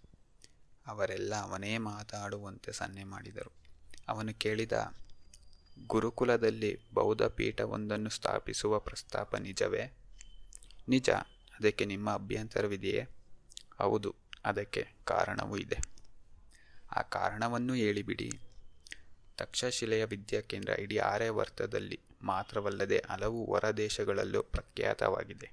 ಅವರೆಲ್ಲ 0.87 1.35
ಅವನೇ 1.35 1.78
ಮಾತಾಡುವಂತೆ 1.78 2.73
ಸನ್ನೆ 2.73 3.04
ಮಾಡಿದರು. 3.04 3.52
ಅವನು 4.09 4.38
ಕೇಳಿದ, 4.38 4.73
ಗುರುಕುಲದಲ್ಲಿ 5.87 6.92
ಬೌದ್ಧ 6.94 7.23
ಪೀಠವೊಂದನ್ನು 7.23 8.11
ಸ್ಥಾಪಿಸುವ 8.11 8.78
ಪ್ರಸ್ತಾಪ 8.78 9.37
ನಿಜವೇ? 9.37 9.97
ನಿಜ, 10.88 11.11
ಅದಕ್ಕೆ 11.59 11.85
ನಿಮ್ಮ 11.85 12.11
ಅಭ್ಯಂತರವಿದೆಯೇ? 12.11 13.09
ಹೌದು, 13.78 14.14
ಅದಕ್ಕೆ 14.44 14.88
ಕಾರಣವೂ 15.04 15.56
ಇದೆ. 15.56 15.78
ಆ 16.92 17.02
ಕಾರಣವನ್ನು 17.02 17.75
ಹೇಳಿಬಿಡಿ. 17.75 18.33
ತಕ್ಷಶಿಲೆಯ 19.36 20.04
ವಿದ್ಯಾಕೇಂದ್ರ 20.04 20.72
ಇಡೀ 20.78 20.98
ಆರ್ಯವರ್ತದಲ್ಲಿ 20.98 22.00
ಮಾತ್ರವಲ್ಲದೆ 22.22 23.04
ಹಲವು 23.10 23.46
ಹೊರದೇಶಗಳಲ್ಲೂ 23.46 24.42
ಪ್ರಖ್ಯಾತವಾಗಿದೆ. 24.42 25.50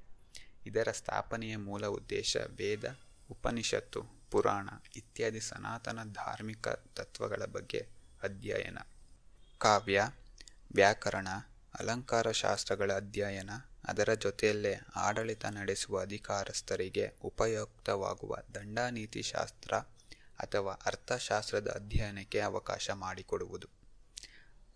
ಇದರ 0.65 0.87
ಸ್ಥಾಪನೆಯ 0.91 1.57
ಮೂಲ 1.57 1.85
ಉದ್ದೇಶ 1.85 2.37
ವೇದ, 2.37 2.97
ಉಪನಿಷತ್ತು, 3.31 4.03
ಪುರಾಣ 4.31 4.69
ಇತ್ಯಾದಿ 4.95 5.39
ಸನಾತನ 5.39 5.99
ಧಾರ್ಮಿಕ 6.13 6.67
ತತ್ವಗಳ 6.67 7.45
ಬಗ್ಗೆ 7.45 7.87
ಅಧ್ಯಯನ. 8.23 8.77
ಕಾವ್ಯ, 9.57 10.09
ವ್ಯಾಕರಣ, 10.75 11.27
ಅಲಂಕಾರ 11.79 12.31
ಶಾಸ್ತ್ರಗಳ 12.31 12.93
ಅಧ್ಯಯನ, 12.93 13.49
ಅದರ 13.85 14.13
ಜೊತೆಯಲ್ಲೇ 14.13 14.73
ಆಡಳಿತ 14.95 15.45
ನಡೆಸುವ 15.45 16.01
ಅಧಿಕಾರಸ್ಥರಿಗೆ 16.01 17.13
ಉಪಯುಕ್ತವಾಗುವ 17.23 18.37
ದಂಡನೀತಿ 18.55 19.21
ಶಾಸ್ತ್ರ 19.21 19.73
ಅಥವಾ 20.41 20.73
ಅರ್ಥಶಾಸ್ತ್ರದ 20.85 21.69
ಅಧ್ಯಯನಕ್ಕೆ 21.75 22.39
ಅವಕಾಶ 22.39 22.89
ಮಾಡಿಕೊಡುವುದು. 22.89 23.67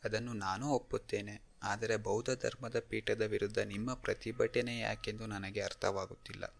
ಅದನ್ನು 0.04 0.34
ನಾನೂ 0.34 0.68
ಒಪ್ಪುತ್ತೇನೆ, 0.70 1.42
ಆದರೆ 1.64 1.98
ಬೌದ್ಧ 1.98 2.30
ಧರ್ಮದ 2.30 2.76
ಪೀಠದ 2.90 3.22
ವಿರುದ್ಧ 3.22 3.58
ನಿಮ್ಮ 3.58 3.94
ಪ್ರತಿಭಟನೆ 3.94 4.80
ಯಾಕೆಂದು 4.80 5.26
ನನಗೆ 5.26 5.62
ಅರ್ಥವಾಗುತ್ತಿಲ್ಲ. 5.62 6.54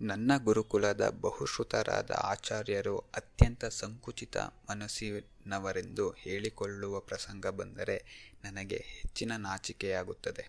ನನ್ನ 0.00 0.32
ಗುರುಕುಲದ 0.44 1.08
ಬಹುಶ್ರುತರಾದ 1.08 2.10
ಆಚಾರ್ಯರು 2.10 2.98
ಅತ್ಯಂತ 2.98 3.64
ಸಂಕುಚಿತ 3.64 4.36
ಮನಸ್ಸಿನವರೆಂದು 4.36 6.10
ಹೇಳಿಕೊಳ್ಳುವ 6.10 7.00
ಪ್ರಸಂಗ 7.00 7.46
ಬಂದರೆ 7.46 8.04
ನನಗೆ 8.44 8.76
ಹೆಚ್ಚಿನ 8.76 9.32
ನಾಚಿಕೆಯಾಗುತ್ತದೆ. 9.36 10.48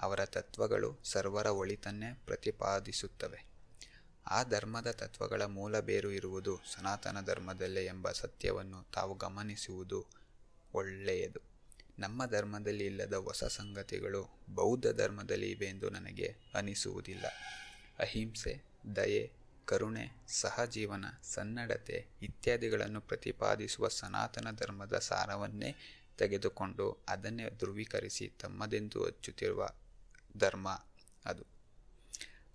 ಅವರ 0.00 0.24
ತತ್ವಗಳು 0.24 0.98
ಸರ್ವರ 1.04 1.46
ಒಳಿತನ್ನೇ 1.46 2.22
ಪ್ರತಿಪಾದಿಸುತ್ತವೆ. 2.26 3.47
ಆ 4.30 4.42
ಧರ್ಮದ 4.42 4.90
ತತ್ವಗಳ 4.90 5.42
ಮೂಲ 5.42 5.80
ಬೇರು 5.80 6.10
ಇರುವುದು 6.10 6.58
ಸನಾತನ 6.72 7.24
ಧರ್ಮದಲ್ಲೇ 7.26 7.84
ಎಂಬ 7.84 8.10
ಸತ್ಯವನ್ನು 8.10 8.90
ತಾವು 8.92 9.14
ಗಮನಿಸುವುದು 9.14 10.06
ಒಳ್ಳೆಯದು. 10.74 11.40
ನಮ್ಮ 11.98 12.26
ಧರ್ಮದಲ್ಲಿ 12.26 12.86
ಇಲ್ಲದ 12.86 13.14
ಹೊಸ 13.14 13.44
ಸಂಗತಿಗಳು 13.44 14.40
ಬೌದ್ಧ 14.54 14.86
ಧರ್ಮದಲ್ಲಿ 14.86 15.50
ಇವೆ 15.50 15.66
ಎಂದು 15.66 15.90
ನನಗೆ 15.90 16.36
ಅನಿಸುವುದಿಲ್ಲ. 16.54 17.26
ಅಹಿಂಸೆ, 17.98 18.62
ದಯೆ, 18.96 19.32
ಕರುಣೆ, 19.64 20.24
ಸಹಜೀವನ, 20.28 21.04
ಸನ್ನಡತೆ 21.22 22.06
ಇತ್ಯಾದಿಗಳನ್ನು 22.22 23.00
ಪ್ರತಿಪಾದಿಸುವ 23.00 23.88
ಸನಾತನ 23.88 24.48
ಧರ್ಮದ 24.56 24.98
ಸಾರವನ್ನೇ 24.98 25.76
ತೆಗೆದುಕೊಂಡು 26.18 27.04
ಅದನ್ನೇ 27.08 27.50
ಧ್ರುವೀಕರಿಸಿ 27.50 28.28
ತಮ್ಮದೆಂದು 28.28 29.04
ಹಚ್ಚುತ್ತಿರುವ 29.04 29.68
ಧರ್ಮ 30.38 30.68
ಅದು. 31.24 31.57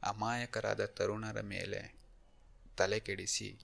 ಅಮಾಯಕರಾದ 0.05 0.85
ತರುಣರ 0.85 1.41
ಮೇಲೆ 1.41 1.95
ತಲೆಕೆಡಿಸಿ 2.77 3.59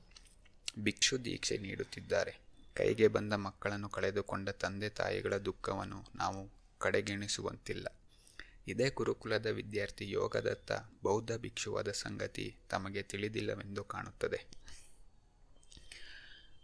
ಭಿಕ್ಷು 0.79 1.25
ದೀಕ್ಷೆ 1.25 1.57
ನೀಡುತ್ತಿದ್ದಾರೆ. 1.57 2.39
ಕೈಗೆ 2.73 3.07
ಬಂದ 3.07 3.33
ಮಕ್ಕಳನ್ನು 3.33 3.89
ಕಳೆದುಕೊಂಡ 3.89 4.49
ತಂದೆ 4.49 4.89
ತಾಯಿಗಳ 4.89 5.37
ದುಃಖವನ್ನು 5.37 6.05
ನಾವು 6.15 6.49
ಕಡೆಗೆಣಿಸುವಂತಿಲ್ಲ. 6.79 7.87
ಇದೇ 8.67 8.89
ಗುರುಕುಲದ 8.89 9.45
ವಿದ್ಯಾರ್ಥಿ 9.45 10.09
ಯೋಗದತ್ತ 10.09 10.71
ಬೌದ್ಧ 11.03 11.31
ಭಿಕ್ಷುವಾದ 11.35 11.91
ಸಂಗತಿ 11.91 12.55
ತಮಗೆ 12.69 13.01
ತಿಳಿದಿಲ್ಲವೆಂದು 13.01 13.83
ಕಾಣುತ್ತದೆ. 13.83 14.45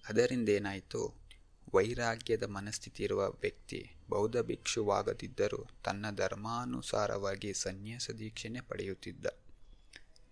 ಅದರಿಂದೇನಾಯಿತು? 0.10 1.26
ವೈರಾಗ್ಯದ 1.74 2.44
ಮನಸ್ಥಿತಿ 2.44 3.04
ಇರುವ 3.04 3.30
ವ್ಯಕ್ತಿ 3.30 3.92
ಬೌದ್ಧ 4.10 4.38
ಭಿಕ್ಷುವಾಗದಿದ್ದರೂ 4.38 5.70
ತನ್ನ 5.86 6.06
ಧರ್ಮಾನುಸಾರವಾಗಿ 6.16 7.54
ಸನ್ಯಾಸ 7.54 8.10
ದೀಕ್ಷೆನೇ 8.10 8.62
ಪಡೆಯುತ್ತಿದ್ದ. 8.62 9.26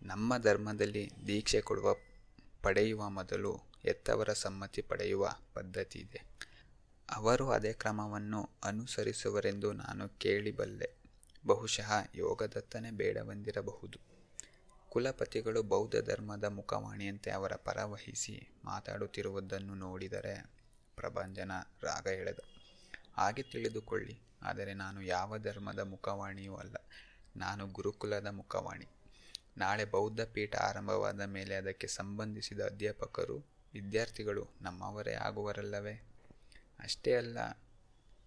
ನಮ್ಮ 0.04 0.38
ಧರ್ಮದಲ್ಲಿ 0.38 1.04
ದೀಕ್ಷೆ 1.28 1.62
ಕೊಡುವ, 1.62 1.90
ಪಡೆಯುವ 2.62 3.10
ಮೊದಲು 3.10 3.52
ಎತ್ತವರ 3.86 4.34
ಸಮ್ಮತಿ 4.34 4.82
ಪಡೆಯುವ 4.82 5.24
ಪದ್ಧತಿ 5.54 6.00
ಇದೆ. 6.00 6.20
ಅವರು 7.10 7.50
ಅದೇ 7.50 7.74
ಕ್ರಮವನ್ನು 7.74 8.50
ಅನುಸರಿಸುವರೆಂದು 8.64 9.74
ನಾನು 9.74 10.10
ಕೇಳಿಬಲ್ಲೆ. 10.18 10.90
ಬಹುಶಃ 11.48 11.92
ಯೋಗದತ್ತನೆ 12.16 12.92
ಬೇಡವೆಂದಿರಬಹುದು. 12.92 13.98
ಕುಲಪತಿಗಳು 14.90 15.64
ಬೌದ್ಧ 15.64 15.96
ಧರ್ಮದ 15.96 16.44
ಮುಖವಾಣಿಯಂತೆ 16.44 17.32
ಅವರ 17.32 17.54
ಪರ 17.56 17.84
ವಹಿಸಿ 17.84 18.36
ಮಾತಾಡುತ್ತಿರುವುದನ್ನು 18.66 19.76
ನೋಡಿದರೆ 19.76 20.36
ಪ್ರಭಂಜನ 20.96 21.52
ರಾಗ 21.84 22.08
ಎಳೆದ. 22.08 22.40
ಹಾಗೆ 23.18 23.44
ತಿಳಿದುಕೊಳ್ಳಿ, 23.44 24.16
ಆದರೆ 24.42 24.74
ನಾನು 24.74 25.02
ಯಾವ 25.02 25.38
ಧರ್ಮದ 25.38 25.80
ಮುಖವಾಣಿಯೂ 25.80 26.56
ಅಲ್ಲ. 26.56 26.76
ನಾನು 27.36 27.68
ಗುರುಕುಲದ 27.68 28.28
ಮುಖವಾಣಿ. 28.32 28.88
ನಾಳೆ 29.58 29.86
ಬೌದ್ಧ 29.86 30.22
ಪೀಠ 30.22 30.56
ಆರಂಭವಾದ 30.56 31.22
ಮೇಲೆ 31.22 31.56
ಅದಕ್ಕೆ 31.56 31.88
ಸಂಬಂಧಿಸಿದ 31.88 32.60
ಅಧ್ಯಾಪಕರು, 32.60 33.38
ವಿದ್ಯಾರ್ಥಿಗಳು 33.74 34.48
ನಮ್ಮವರೇ 34.62 35.14
ಆಗುವರಲ್ಲವೇ? 35.14 35.94
ಅಷ್ಟೇ 36.80 37.14
ಅಲ್ಲ, 37.14 37.38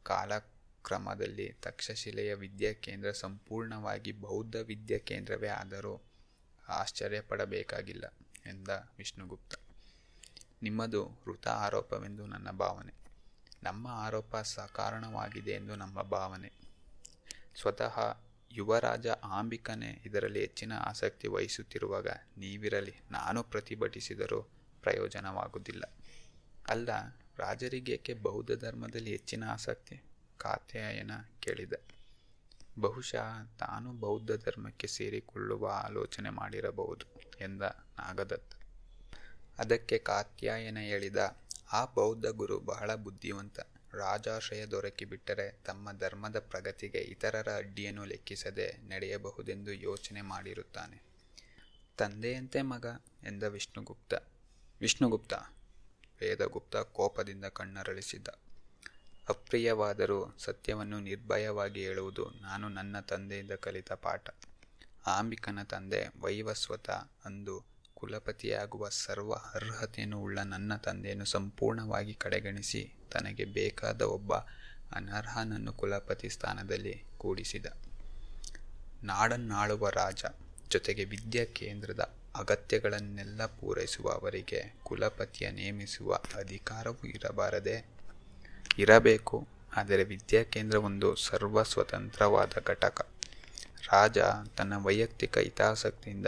ಕಾಲಕ್ರಮದಲ್ಲಿ 0.02 1.52
ತಕ್ಷಶಿಲೆಯ 1.52 2.35
ವಿದ್ಯಾಕೇಂದ್ರ 2.35 3.12
ಸಂಪೂರ್ಣವಾಗಿ 3.12 4.12
ಬೌದ್ಧ 4.12 4.56
ವಿದ್ಯಾಕೇಂದ್ರವೇ 4.56 5.49
ಆದರೂ 5.49 6.02
ಆಶ್ಚರ್ಯಪಡಬೇಕಾಗಿಲ್ಲ 6.68 8.04
ಎಂದ 8.47 8.68
ವಿಷ್ಣುಗುಪ್ತ. 8.68 9.54
ನಿಮ್ಮದು 10.62 11.06
ವೃತ 11.06 11.49
ಆರೋಪವೆಂದು 11.49 12.26
ನನ್ನ 12.26 12.50
ಭಾವನೆ. 12.50 12.95
ನಮ್ಮ 13.62 13.87
ಆರೋಪ 13.87 14.37
ಸಕಾರಣವಾಗಿದೆ 14.37 15.50
ಎಂದು 15.50 15.76
ನಮ್ಮ 15.76 16.02
ಭಾವನೆ. 16.02 16.52
ಸ್ವತಃ 17.61 18.25
ಯುವರಾಜ 18.53 19.07
ಆಂಬಿಕನೇ 19.07 20.03
ಇದರಲ್ಲಿ 20.07 20.41
ಹೆಚ್ಚಿನ 20.41 20.73
ಆಸಕ್ತಿ 20.73 21.29
ವಹಿಸುತ್ತಿರುವಾಗ 21.29 22.07
ನೀವಿರಲಿ, 22.37 22.95
ನಾನು 23.11 23.43
ಪ್ರತಿಭಟಿಸಿದರೂ 23.43 24.43
ಪ್ರಯೋಜನವಾಗುವುದಿಲ್ಲ. 24.83 25.83
ಅಲ್ಲ, 26.69 26.88
ರಾಜರಿಗೇಕೆ 27.38 28.15
ಬೌದ್ಧ 28.15 28.65
ಧರ್ಮದಲ್ಲಿ 28.65 29.11
ಹೆಚ್ಚಿನ 29.11 29.45
ಆಸಕ್ತಿ? 29.45 30.03
ಕಾತ್ಯಾಯನ 30.38 31.11
ಕೇಳಿದ. 31.41 31.73
ಬಹುಶಃ 32.79 33.45
ತಾನು 33.59 33.93
ಬೌದ್ಧ 33.93 34.31
ಧರ್ಮಕ್ಕೆ 34.45 34.87
ಸೇರಿಕೊಳ್ಳುವ 34.87 35.73
ಆಲೋಚನೆ 35.85 36.31
ಮಾಡಿರಬಹುದು 36.31 37.21
ಎಂದ 37.41 37.62
ನಾಗದತ್ತ. 37.99 38.55
ಅದಕ್ಕೆ 39.61 39.99
ಕಾತ್ಯಾಯನ 39.99 40.79
ಹೇಳಿದ, 40.79 41.17
ಆ 41.73 41.85
ಬೌದ್ಧ 41.85 42.26
ಗುರು 42.26 42.61
ಬಹಳ 42.61 42.95
ಬುದ್ಧಿವಂತ. 42.95 43.61
ರಾಜಾಶ್ರಯ 43.93 44.66
ದೊರಕಿಬಿಟ್ಟರೆ 44.66 45.50
ತಮ್ಮ 45.50 45.93
ಧರ್ಮದ 45.93 46.38
ಪ್ರಗತಿಗೆ 46.38 46.99
ಇತರರ 46.99 47.49
ಅಡ್ಡಿಯನ್ನು 47.57 48.05
ಲೆಕ್ಕಿಸದೆ 48.05 48.88
ನಡೆಯಬಹುದೆಂದು 48.88 49.73
ಯೋಚನೆ 49.73 50.21
ಮಾಡಿರುತ್ತಾನೆ. 50.21 51.02
ತಂದೆಯಂತೆ 51.99 52.62
ಮಗ 52.62 52.87
ಎಂದ 53.23 53.43
ವಿಷ್ಣುಗುಪ್ತ. 53.43 54.14
ವಿಷ್ಣುಗುಪ್ತ, 54.81 55.35
ವೇದಗುಪ್ತ 56.21 56.76
ಕೋಪದಿಂದ 56.76 57.45
ಕಣ್ಣರಳಿಸಿದ್ದ. 57.45 58.28
ಅಪ್ರಿಯವಾದರೂ 59.28 60.37
ಸತ್ಯವನ್ನು 60.38 61.00
ನಿರ್ಭಯವಾಗಿ 61.00 61.85
ಹೇಳುವುದು 61.85 62.31
ನಾನು 62.31 62.69
ನನ್ನ 62.69 63.00
ತಂದೆಯಿಂದ 63.00 63.50
ಕಲಿತ 63.50 63.93
ಪಾಠ. 63.93 64.28
ಆಂಬಿಕನ 65.07 65.62
ತಂದೆ 65.62 66.07
ವೈವಸ್ವತ 66.21 66.90
ಅಂದು 67.25 67.64
ಕುಲಪತಿಯಾಗುವ 67.95 68.88
ಸರ್ವ 68.88 69.35
ಅರ್ಹತೆಯನ್ನು 69.35 70.21
ಉಳ್ಳ 70.23 70.38
ನನ್ನ 70.38 70.76
ತಂದೆಯನ್ನು 70.76 71.25
ಸಂಪೂರ್ಣವಾಗಿ 71.25 72.14
ಕಡೆಗಣಿಸಿ 72.14 72.96
ತನಗೆ 73.10 73.44
ಬೇಕಾದ 73.44 74.02
ಒಬ್ಬ 74.02 74.34
ಅನರ್ಹನನ್ನು 74.92 75.72
ಕುಲಪತಿ 75.72 76.28
ಸ್ಥಾನದಲ್ಲಿ 76.28 77.04
ಕೂಡಿಸಿದ. 77.18 77.66
ನಾಡನ್ನಾಳುವ 79.04 79.88
ರಾಜ 79.88 80.25
ಜೊತೆಗೆ 80.70 81.04
ವಿದ್ಯಾ 81.04 81.44
ಕೇಂದ್ರದ 81.44 82.14
ಅಗತ್ಯಗಳನ್ನೆಲ್ಲ 82.36 83.46
ಪೂರೈಸುವ 83.46 84.08
ಅವರಿಗೆ 84.08 84.75
ಕುಲಪತಿಯ 84.82 85.50
ನೇಮಿಸುವ 85.50 86.14
ಅಧಿಕಾರವೂ 86.14 87.06
ಇರಬಾರದೆ 87.06 87.86
ಇರಬೇಕು. 88.78 89.48
ಆದರೆ 89.76 90.04
ವಿದ್ಯಾಕೇಂದ್ರ 90.04 90.78
ಒಂದು 90.78 91.16
ಸರ್ವ 91.16 91.62
ಸ್ವತಂತ್ರವಾದ 91.62 92.52
ಘಟಕ. 92.66 93.06
ರಾಜ 93.92 94.18
ತನ್ನ 94.56 94.84
ವೈಯಕ್ತಿಕ 94.84 95.38
ಹಿತಾಸಕ್ತಿಯಿಂದ 95.38 96.26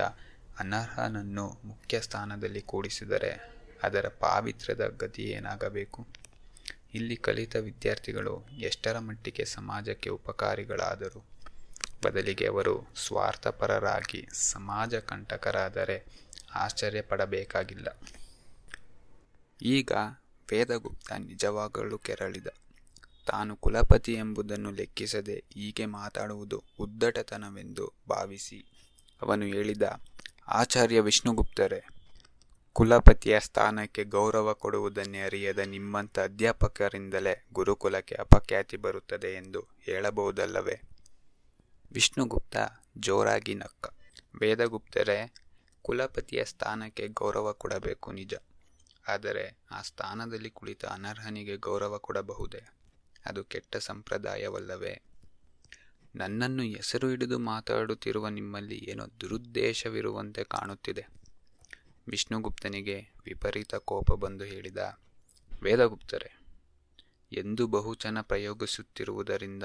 ಅನರ್ಹನನ್ನು 0.58 1.58
ಮುಖ್ಯ 1.64 2.00
ಸ್ಥಾನದಲ್ಲಿ 2.00 2.61
ಕೂಡಿಸಿದರೆ 2.61 3.52
ಅದರ 3.82 4.08
ಪಾವಿತ್ರ್ಯದ 4.08 4.87
ಗತಿ 4.87 5.23
ಏನಾಗಬೇಕು? 5.23 6.06
ಇಲ್ಲಿ 6.95 7.16
ಕಲಿತ 7.16 7.57
ವಿದ್ಯಾರ್ಥಿಗಳು 7.57 8.49
ಎಷ್ಟರ 8.49 8.99
ಮಟ್ಟಿಗೆ 8.99 9.45
ಸಮಾಜಕ್ಕೆ 9.45 10.11
ಉಪಕಾರಿಗಳಾದರು? 10.11 11.25
ಬದಲಿಗೆ 12.04 12.47
ಅವರು 12.47 12.87
ಸ್ವಾರ್ಥಪರರಾಗಿ 12.97 14.28
ಸಮಾಜ 14.33 14.95
ಕಂಟಕರಾದರೆ 14.95 16.07
ಆಶ್ಚರ್ಯಪಡಬೇಕಾಗಿಲ್ಲ. 16.54 17.87
ಈಗ 19.62 19.92
ವೇದಗುಪ್ತ 20.50 21.12
ನಿಜವಾಗಲು 21.12 21.99
ಕೆರಳಿದ. 21.99 22.47
ತಾನು 23.26 23.57
ಕುಲಪತಿ 23.57 24.12
ಎಂಬುದನ್ನು 24.12 24.71
ಲೆಕ್ಕಿಸದೆ 24.71 25.45
ಹೀಗೆ 25.52 25.87
ಮಾತಾಡುವುದು 25.87 26.64
ಉದ್ದಟತನವೆಂದು 26.78 27.92
ಭಾವಿಸಿ 28.09 28.66
ಅವನು 29.23 29.45
ಹೇಳಿದ, 29.45 29.83
ಆಚಾರ್ಯ 30.49 31.00
ವಿಷ್ಣುಗುಪ್ತರೇ 31.00 31.98
ಕುಲಪತಿಯ 32.78 33.40
ಸ್ಥಾನಕ್ಕೆ 33.40 34.04
ಗೌರವ 34.04 34.52
ಕೊಡುವುದನ್ನೇ 34.52 35.20
ಅರಿಯದ 35.20 35.58
ನಿಮ್ಮಂಥ 35.58 36.18
ಅಧ್ಯಾಪಕರಿಂದಲೇ 36.18 37.47
ಗುರುಕುಲಕ್ಕೆ 37.52 38.14
ಅಪಖ್ಯಾತಿ 38.14 38.76
ಬರುತ್ತದೆ 38.76 39.37
ಎಂದು 39.37 39.68
ಹೇಳಬಹುದಲ್ಲವೇ? 39.80 40.80
ವಿಷ್ಣುಗುಪ್ತ 41.92 42.56
ಜೋರಾಗಿ 42.99 43.54
ನಕ್ಕ. 43.54 43.87
ವೇದಗುಪ್ತರೇ, 44.40 45.35
ಕುಲಪತಿಯ 45.82 46.44
ಸ್ಥಾನಕ್ಕೆ 46.44 47.08
ಗೌರವ 47.08 47.52
ಕೊಡಬೇಕು 47.52 48.12
ನಿಜ. 48.12 48.35
ಆದರೆ 49.08 49.58
ಆ 49.70 49.82
ಸ್ಥಾನದಲ್ಲಿ 49.82 50.50
ಕುಳಿತ 50.50 50.85
ಅನರ್ಹನಿಗೆ 50.85 51.56
ಗೌರವ 51.56 51.99
ಕೊಡಬಹುದೇ? 51.99 52.68
ಅದು 53.26 53.44
ಕೆಟ್ಟ 53.44 53.76
ಸಂಪ್ರದಾಯವಲ್ಲವೇ? 53.76 55.02
ನನ್ನನ್ನು 56.14 56.62
ಹೆಸರು 56.62 57.08
ಹಿಡಿದು 57.08 57.38
ಮಾತಾಡುತ್ತಿರುವ 57.38 58.28
ನಿಮ್ಮಲ್ಲಿ 58.28 58.75
ಏನೋ 58.75 59.06
ದುರುದ್ದೇಶವಿರುವಂತೆ 59.20 60.44
ಕಾಣುತ್ತಿದೆ. 60.44 61.18
ವಿಷ್ಣುಗುಪ್ತನಿಗೆ 62.09 62.97
ವಿಪರೀತ 63.25 63.75
ಕೋಪ 63.75 64.12
ಬಂದು 64.12 64.45
ಹೇಳಿದ, 64.45 64.79
ವೇದಗುಪ್ತರೆ, 65.62 66.31
ಎಂದು 67.33 67.67
ಬಹುಜನ 67.67 68.21
ಪ್ರಯೋಗಿಸುತ್ತಿರುವುದರಿಂದ 68.21 69.62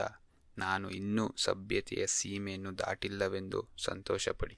ನಾನು 0.58 0.90
ಇನ್ನೂ 0.90 1.36
ಸಭ್ಯತೆಯ 1.38 2.08
ಸೀಮೆಯನ್ನು 2.08 2.78
ದಾಟಿಲ್ಲವೆಂದು 2.78 3.68
ಸಂತೋಷಪಡಿ. 3.78 4.58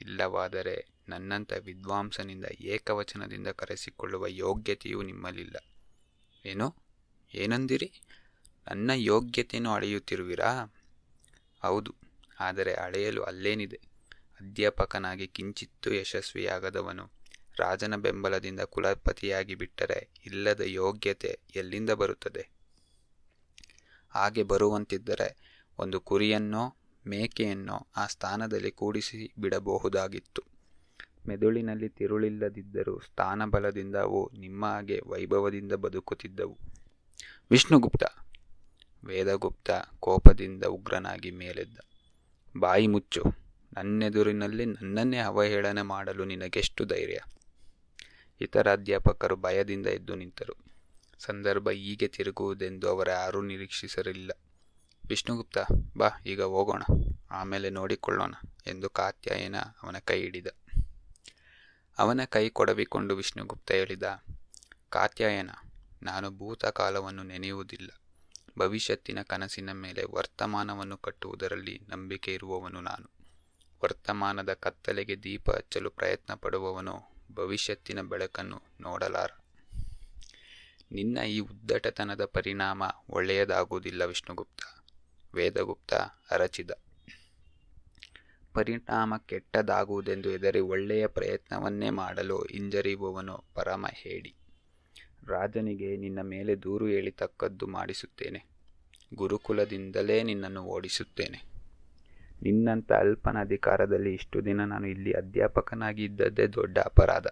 ಇಲ್ಲವಾದರೆ 0.00 0.86
ನನ್ನಂಥ 1.08 1.52
ವಿದ್ವಾಂಸನಿಂದ 1.64 2.44
ಏಕವಚನದಿಂದ 2.60 3.48
ಕರೆಸಿಕೊಳ್ಳುವ 3.48 4.26
ಯೋಗ್ಯತೆಯೂ 4.26 5.02
ನಿಮ್ಮಲ್ಲಿಲ್ಲ. 5.02 5.56
ಏನೋ, 6.44 6.74
ಏನಂದಿರಿ? 7.34 7.88
ನನ್ನ 8.66 8.90
ಯೋಗ್ಯತೆಯನ್ನು 8.94 9.72
ಅಳೆಯುತ್ತಿರುವಿರಾ? 9.72 10.50
ಹೌದು, 11.62 11.94
ಆದರೆ 12.40 12.74
ಅಳೆಯಲು 12.74 13.22
ಅಲ್ಲೇನಿದೆ. 13.22 13.80
ಅಧ್ಯಾಪಕನಾಗಿ 14.40 15.26
ಕಿಂಚಿತ್ತೂ 15.26 15.92
ಯಶಸ್ವಿಯಾಗದವನು. 15.92 17.10
ರಾಜನ 17.58 17.96
ಬೆಂಬಲದಿಂದ 17.96 18.60
ಕುಲಪತಿಯಾಗಿ 18.60 19.54
ಬಿಟ್ಟರೆ 19.54 20.08
ಇಲ್ಲದ 20.26 20.60
ಯೋಗ್ಯತೆ 20.64 21.38
ಎಲ್ಲಿಂದ 21.56 21.90
ಬರುತ್ತದೆ? 21.90 22.48
ಹಾಗೆ 24.10 24.42
ಬರುವಂತಿದ್ದರೆ 24.42 25.58
ಒಂದು 25.78 26.00
ಕುರಿಯನ್ನೋ 26.00 26.76
ಮೇಕೆಯನ್ನೋ 27.06 27.86
ಆ 27.96 28.06
ಸ್ಥಾನದಲ್ಲಿ 28.06 28.70
ಕೂಡಿಸಿ 28.70 29.32
ಬಿಡಬಹುದಾಗಿತ್ತು 29.38 30.42
ಮೆದುಳಿನಲ್ಲಿ 31.28 31.88
ತಿರುಳಿಲ್ಲದಿದ್ದರೂ 31.88 33.00
ಸ್ಥಾನಬಲದಿಂದ 33.00 33.96
ಅವು 33.96 34.30
ನಿಮ್ಮ 34.38 34.66
ಹಾಗೆ 34.66 35.00
ವೈಭವದಿಂದ 35.06 35.72
ಬದುಕುತ್ತಿದ್ದವು. 35.72 36.58
ವಿಷ್ಣುಗುಪ್ತ, 37.50 38.02
ವೇದಗುಪ್ತ 39.04 39.70
ಕೋಪದಿಂದ 40.00 40.64
ಉಗ್ರನಾಗಿ 40.64 41.30
ಮೇಲೆದ್ದ. 41.30 41.78
ಬಾಯಿ 42.56 42.86
ಮುಚ್ಚು. 42.86 43.47
ನನ್ನೆದುರಿನಲ್ಲಿ 43.76 44.66
ನನ್ನನ್ನೇ 44.66 45.18
ಅವಹೇಳನ 45.18 45.82
ಮಾಡಲು 45.82 46.24
ನಿನಗೆಷ್ಟು 46.24 46.84
ಧೈರ್ಯ? 46.84 47.20
ಇತರ 48.40 48.72
ಅಧ್ಯಾಪಕರು 48.72 49.36
ಭಯದಿಂದ 49.36 49.86
ಎದ್ದು 49.86 50.14
ನಿಂತರು. 50.14 50.54
ಸಂದರ್ಭ 51.18 51.70
ಹೀಗೆ 51.70 52.08
ತಿರುಗುವುದೆಂದು 52.08 52.88
ಅವರ 52.88 53.10
ಯಾರೂ 53.10 53.42
ನಿರೀಕ್ಷಿಸಿರಲಿಲ್ಲ 53.42 54.30
ವಿಷ್ಣುಗುಪ್ತ, 55.08 55.58
ಬಾ, 55.96 56.08
ಈಗ 56.26 56.42
ಹೋಗೋಣ. 56.42 56.82
ಆಮೇಲೆ 57.30 57.70
ನೋಡಿಕೊಳ್ಳೋಣ 57.70 58.34
ಎಂದು 58.66 58.90
ಕಾತ್ಯಾಯನ 58.90 59.56
ಅವನ 59.82 59.96
ಕೈ 59.98 60.20
ಹಿಡಿದ. 60.20 60.46
ಅವನ 61.98 62.24
ಕೈ 62.24 62.48
ಕೊಡವಿಕೊಂಡು 62.48 63.16
ವಿಷ್ಣುಗುಪ್ತ 63.16 63.72
ಹೇಳಿದ, 63.72 64.24
ಕಾತ್ಯಾಯನ, 64.90 65.50
ನಾನು 66.02 66.30
ಭೂತಕಾಲವನ್ನು 66.30 67.22
ನೆನೆಯುವುದಿಲ್ಲ. 67.22 67.90
ಭವಿಷ್ಯತ್ತಿನ 68.58 69.22
ಕನಸಿನ 69.22 69.72
ಮೇಲೆ 69.72 70.04
ವರ್ತಮಾನವನ್ನು 70.10 70.96
ಕಟ್ಟುವುದರಲ್ಲಿ 70.96 71.80
ನಂಬಿಕೆ 71.88 72.34
ಇರುವವನು 72.34 72.80
ನಾನು. 72.80 73.17
ವರ್ತಮಾನದ 73.84 74.52
ಕತ್ತಲೆಗೆ 74.52 75.22
ದೀಪ 75.22 75.50
ಹಚ್ಚಲು 75.50 75.90
ಪ್ರಯತ್ನ 75.90 76.34
ಪಡುವವನು 76.34 77.18
ಭವಿಷ್ಯತ್ತಿನ 77.32 78.00
ಬೆಳಕನ್ನು 78.00 78.62
ನೋಡಲಾರ. 78.80 79.30
ನಿನ್ನ 80.92 81.18
ಈ 81.18 81.38
ಉದ್ದಟತನದ 81.38 82.24
ಪರಿಣಾಮ 82.24 82.82
ಒಳ್ಳೆಯದಾಗುವುದಿಲ್ಲ 83.10 84.04
ವಿಷ್ಣುಗುಪ್ತ. 84.04 84.60
ವೇದಗುಪ್ತ 85.34 85.94
ಅರಚಿದ. 86.30 86.70
ಪರಿಣಾಮ 88.54 89.14
ಕೆಟ್ಟದಾಗುವುದೆಂದು 89.26 90.30
ಎದರಿ 90.30 90.60
ಒಳ್ಳೆಯ 90.60 91.06
ಪ್ರಯತ್ನವನ್ನೇ 91.06 91.90
ಮಾಡಲು 91.90 92.38
ಹಿಂಜರಿಯುವವನು 92.42 93.44
ಪರಮ 93.54 93.86
ಹೇಳಿ 93.92 94.34
ರಾಜನಿಗೆ 95.26 95.96
ನಿನ್ನ 95.96 96.20
ಮೇಲೆ 96.22 96.62
ದೂರು 96.62 96.86
ಹೇಳಿ 96.86 97.10
ತಕ್ಕದ್ದು 97.10 97.66
ಮಾಡಿಸುತ್ತೇನೆ. 97.66 98.46
ಗುರುಕುಲದಿಂದಲೇ 99.14 100.22
ನಿನ್ನನ್ನು 100.22 100.62
ಓಡಿಸುತ್ತೇನೆ. 100.62 101.47
ನಿನ್ನಂಥ 102.42 102.92
ಅಲ್ಪನ 102.92 103.36
ಅಧಿಕಾರದಲ್ಲಿ 103.40 104.14
ಇಷ್ಟು 104.14 104.44
ದಿನ 104.44 104.64
ನಾನು 104.64 104.86
ಇಲ್ಲಿ 104.86 105.12
ಅಧ್ಯಾಪಕನಾಗಿ 105.12 106.04
ಇದ್ದದ್ದೇ 106.04 106.46
ದೊಡ್ಡ 106.46 106.78
ಅಪರಾಧ. 106.78 107.26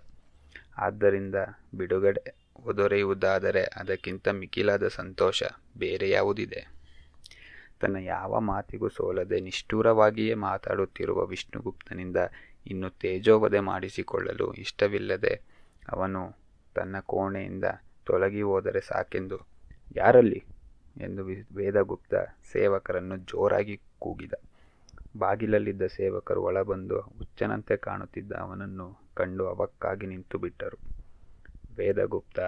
ಆದ್ದರಿಂದ 0.78 1.34
ಬಿಡುಗಡೆ 1.74 2.34
ಒದೊರೆಯುವುದಾದರೆ 2.64 3.64
ಅದಕ್ಕಿಂತ 3.64 4.28
ಮಿಗಿಲಾದ 4.28 4.88
ಸಂತೋಷ 4.88 5.42
ಬೇರೆ 5.78 6.10
ಯಾವುದಿದೆ? 6.10 6.76
ತನ್ನ 7.80 7.96
ಯಾವ 7.96 8.40
ಮಾತಿಗೂ 8.40 8.88
ಸೋಲದೆ 8.88 9.40
ನಿಷ್ಠೂರವಾಗಿಯೇ 9.40 10.34
ಮಾತಾಡುತ್ತಿರುವ 10.34 11.26
ವಿಷ್ಣುಗುಪ್ತನಿಂದ 11.26 12.16
ಇನ್ನು 12.66 12.90
ತೇಜೋವಧೆ 12.90 13.60
ಮಾಡಿಸಿಕೊಳ್ಳಲು 13.60 14.52
ಇಷ್ಟವಿಲ್ಲದೆ 14.52 15.40
ಅವನು 15.88 16.36
ತನ್ನ 16.74 16.96
ಕೋಣೆಯಿಂದ 17.00 17.64
ತೊಲಗಿ 18.04 18.42
ಹೋದರೆ 18.42 18.80
ಸಾಕೆಂದು 18.80 19.46
ಯಾರಲ್ಲಿ? 19.96 20.44
ಎಂದು 20.96 21.24
ವೇದಗುಪ್ತ 21.54 22.14
ಸೇವಕರನ್ನು 22.52 23.16
ಜೋರಾಗಿ 23.16 23.80
ಕೂಗಿದ. 23.98 24.32
ಬಾಗಿಲಲ್ಲಿದ್ದ 25.18 25.84
ಸೇವಕರು 25.96 26.40
ಒಳಬಂದು 26.42 26.98
ಹುಚ್ಚನಂತೆ 27.18 27.76
ಕಾಣುತ್ತಿದ್ದ 27.76 28.32
ಅವನನ್ನು 28.32 28.86
ಕಂಡು 29.14 29.44
ಅವಕ್ಕಾಗಿ 29.46 30.06
ನಿಂತು 30.06 30.38
ಬಿಟ್ಟರು. 30.38 30.78
ವೇದಗುಪ್ತ 31.76 32.38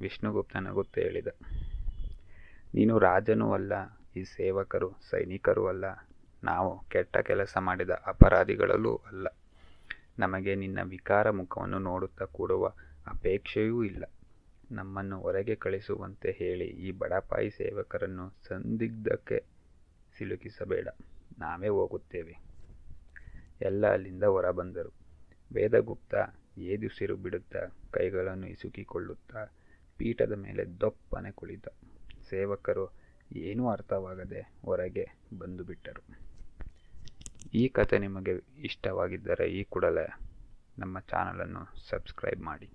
ವಿಷ್ಣುಗುಪ್ತ 0.00 0.56
ನಗುತ್ತ 0.56 0.94
ಹೇಳಿದ, 0.98 1.30
ನೀನು 2.74 2.94
ರಾಜನೂ 2.98 3.46
ಅಲ್ಲ, 3.52 3.72
ಈ 4.16 4.22
ಸೇವಕರು 4.24 4.88
ಸೈನಿಕರೂ 5.10 5.64
ಅಲ್ಲ. 5.66 5.84
ನಾವು 6.42 6.70
ಕೆಟ್ಟ 6.88 7.16
ಕೆಲಸ 7.16 7.54
ಮಾಡಿದ 7.60 7.92
ಅಪರಾಧಿಗಳಲ್ಲೂ 8.06 8.94
ಅಲ್ಲ. 9.08 9.26
ನಮಗೆ 10.18 10.54
ನಿನ್ನ 10.54 10.80
ವಿಕಾರ 10.84 11.26
ಮುಖವನ್ನು 11.30 11.78
ನೋಡುತ್ತಾ 11.78 12.26
ಕೂಡುವ 12.36 12.66
ಅಪೇಕ್ಷೆಯೂ 13.06 13.78
ಇಲ್ಲ. 13.82 14.04
ನಮ್ಮನ್ನು 14.72 15.16
ಹೊರಗೆ 15.20 15.54
ಕಳಿಸುವಂತೆ 15.54 16.30
ಹೇಳಿ 16.30 16.68
ಈ 16.86 16.90
ಬಡಪಾಯಿ 16.92 17.48
ಸೇವಕರನ್ನು 17.50 18.26
ಸಂದಿಗ್ಧಕ್ಕೆ 18.48 19.38
ಸಿಲುಕಿಸಬೇಡ. 20.18 20.88
ನಾವೇ 21.40 21.68
ಹೋಗುತ್ತೇವೆ. 21.68 22.38
ಎಲ್ಲ 23.60 23.92
ಅಲ್ಲಿಂದ 23.92 24.24
ಹೊರಬಂದರು. 24.24 24.92
ವೇದಗುಪ್ತ 25.52 26.14
ಏದುಸಿರು 26.58 27.16
ಬಿಡುತ್ತಾ 27.16 27.58
ಕೈಗಳನ್ನು 27.90 28.46
ಇಸುಕಿಕೊಳ್ಳುತ್ತಾ 28.46 29.46
ಪೀಠದ 29.96 30.32
ಮೇಲೆ 30.32 30.80
ದೊಪ್ಪನೆ 30.80 31.30
ಕುಳಿತ. 31.30 31.68
ಸೇವಕರು 32.28 32.92
ಏನೂ 33.36 33.68
ಅರ್ಥವಾಗದೆ 33.68 34.40
ಹೊರಗೆ 34.64 35.06
ಬಂದು 35.38 35.64
ಬಿಟ್ಟರು. 35.64 36.30
ಈ 37.54 37.68
ಕತೆ 37.68 37.98
ನಿಮಗೆ 37.98 38.32
ಇಷ್ಟವಾಗಿದ್ದರೆ 38.58 39.50
ಈ 39.50 39.64
ಕೂಡಲೇ 39.64 40.18
ನಮ್ಮ 40.78 40.98
ಚಾನಲನ್ನು 40.98 41.88
ಸಬ್ಸ್ಕ್ರೈಬ್ 41.88 42.40
ಮಾಡಿ. 42.40 42.70